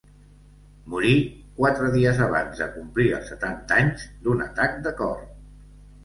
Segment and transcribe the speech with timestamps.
[0.91, 1.09] Morí
[1.57, 5.21] quatre dies abans de complir els setanta anys d'un atac de cor.